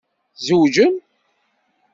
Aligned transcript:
Tzewǧem? 0.37 0.93